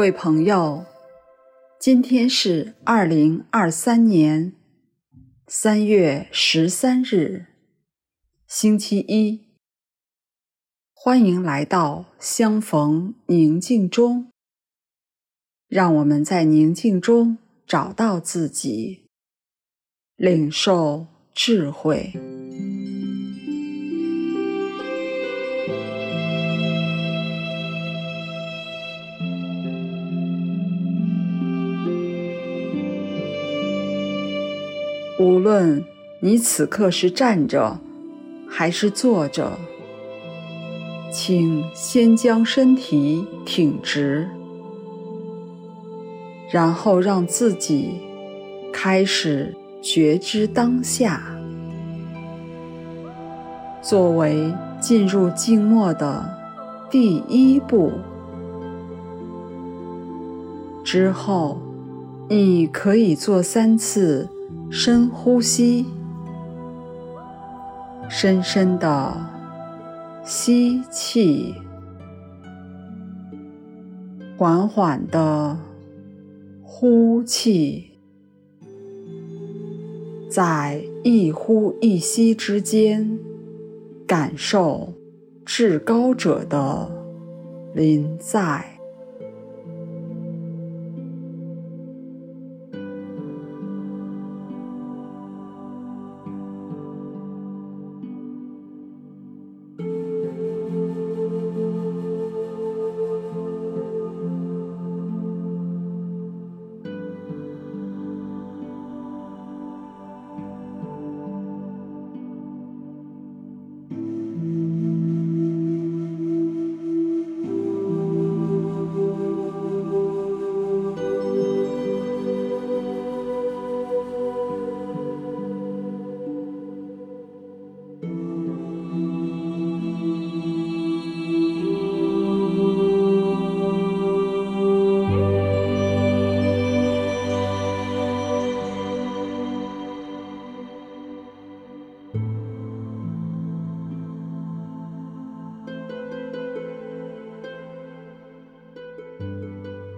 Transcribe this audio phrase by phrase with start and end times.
[0.00, 0.86] 各位朋友，
[1.78, 4.54] 今天是二零二三年
[5.46, 7.44] 三月十三日，
[8.48, 9.42] 星期一。
[10.94, 14.30] 欢迎来到相逢宁静中，
[15.68, 17.36] 让我们在宁静中
[17.66, 19.04] 找到自己，
[20.16, 22.14] 领受智慧。
[35.20, 35.84] 无论
[36.20, 37.78] 你此刻是站着，
[38.48, 39.52] 还是坐着，
[41.12, 44.26] 请先将身体挺直，
[46.50, 48.00] 然后让自己
[48.72, 51.22] 开始觉知当下，
[53.82, 56.34] 作为进入静默的
[56.90, 57.92] 第一步。
[60.82, 61.60] 之后，
[62.26, 64.26] 你可以做三次。
[64.72, 65.84] 深呼吸，
[68.08, 69.16] 深深的
[70.24, 71.52] 吸气，
[74.38, 75.58] 缓缓的
[76.62, 77.90] 呼气，
[80.30, 83.18] 在一呼一吸之间，
[84.06, 84.92] 感受
[85.44, 86.88] 至高者的
[87.74, 88.79] 临在。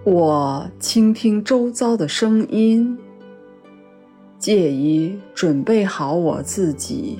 [0.05, 2.97] 我倾听周遭的声音，
[4.37, 7.19] 借以准备好我自己，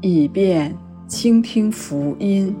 [0.00, 0.76] 以便
[1.08, 2.54] 倾听福音。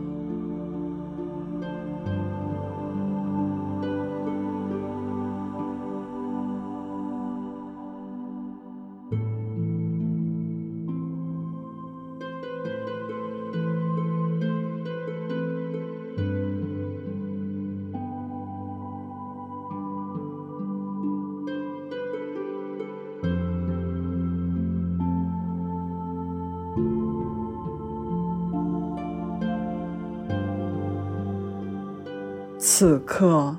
[32.76, 33.56] 此刻，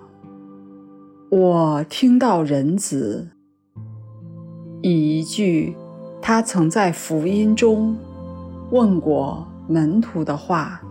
[1.30, 3.30] 我听到人子
[4.82, 5.74] 以一句
[6.22, 7.96] 他曾在福音中
[8.72, 10.82] 问过门徒的话，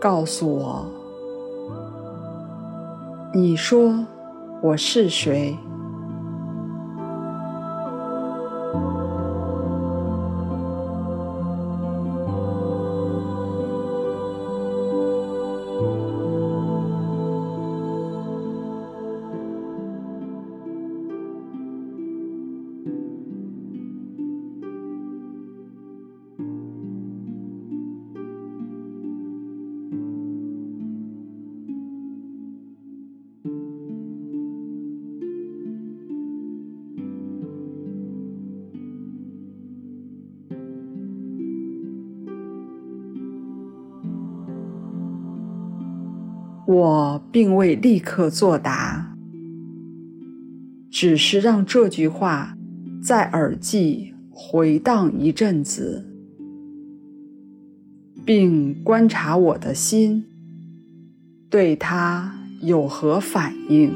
[0.00, 0.86] 告诉我
[3.34, 4.06] ：“你说
[4.62, 5.54] 我是谁？”
[46.68, 49.16] 我并未立刻作答，
[50.90, 52.58] 只是让这句话
[53.02, 56.04] 在耳际回荡一阵子，
[58.22, 60.26] 并观察我的心
[61.48, 63.90] 对它有何反应。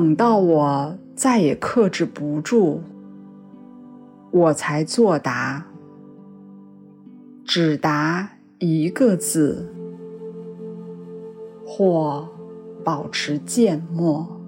[0.00, 2.80] 等到我再也克制不住，
[4.30, 5.66] 我才作答，
[7.44, 8.30] 只答
[8.60, 9.70] 一个字，
[11.66, 12.26] 或
[12.82, 14.39] 保持缄默。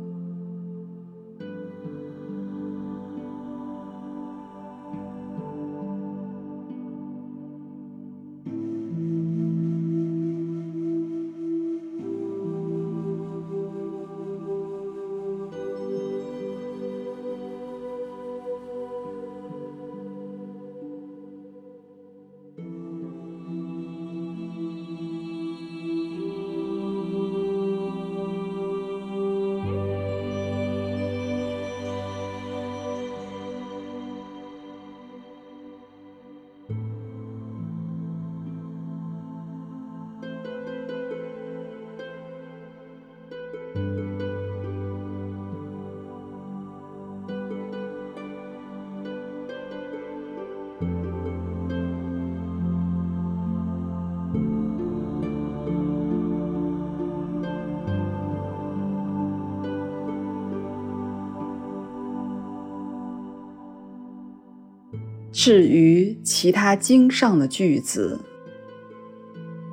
[65.33, 68.21] 至于其他经上的句子，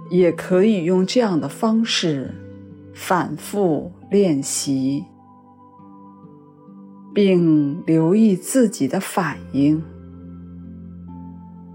[0.10, 2.34] 也可以用这样的方式
[3.02, 5.06] 反复练习，
[7.14, 9.82] 并留意自己的反应。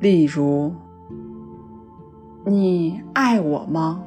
[0.01, 0.71] 例如，
[2.45, 4.05] 你爱我吗？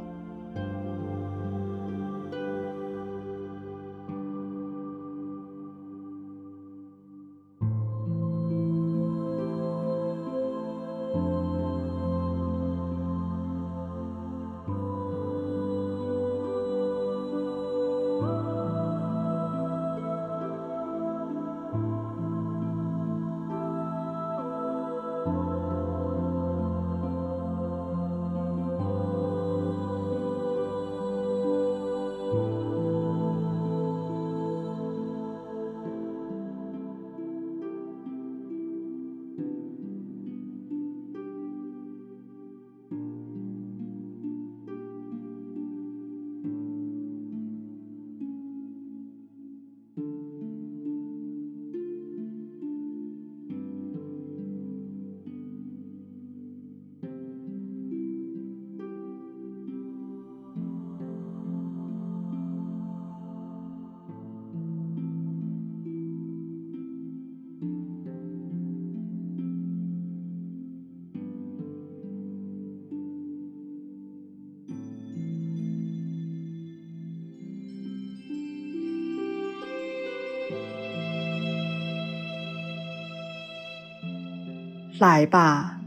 [85.00, 85.80] 来吧，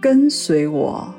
[0.00, 1.14] 跟随我。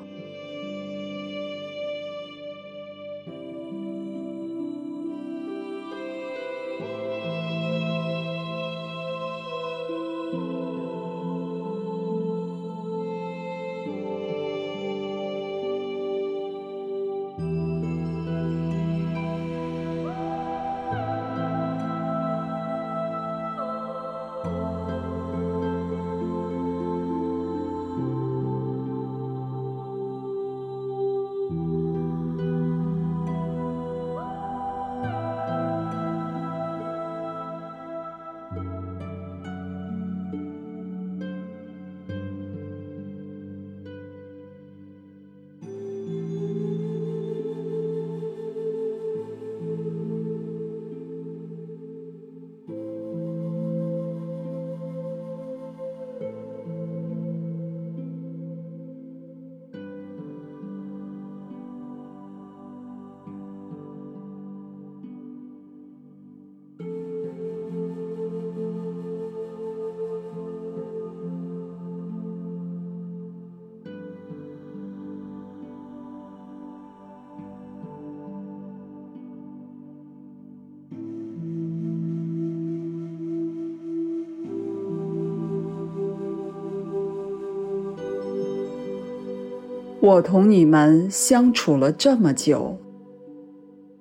[90.05, 92.77] 我同你们相处了这么久，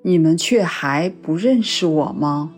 [0.02, 2.52] 你们却还不认识我吗？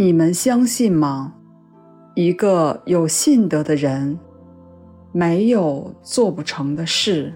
[0.00, 1.34] 你们相信吗？
[2.14, 4.16] 一个有信德的人，
[5.10, 7.34] 没有做不成的事。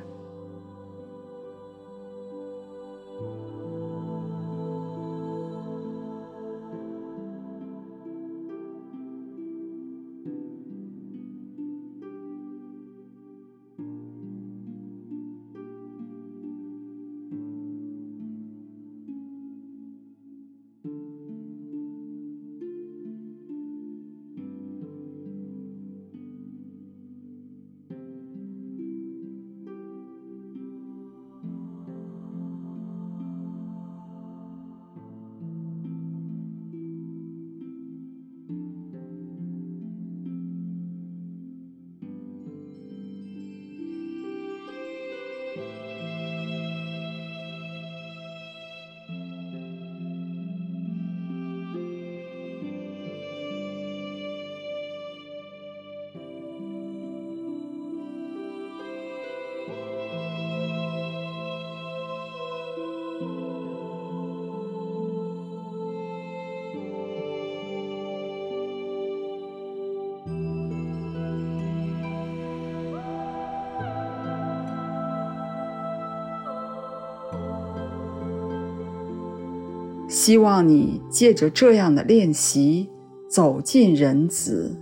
[80.25, 82.89] 希望你借着这样的练习，
[83.29, 84.79] 走进仁子，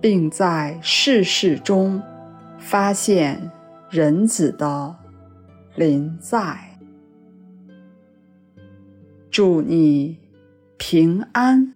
[0.00, 2.00] 并在世事中
[2.60, 3.50] 发现
[3.90, 4.94] 仁子的
[5.74, 6.78] 临在。
[9.32, 10.16] 祝你
[10.76, 11.74] 平安。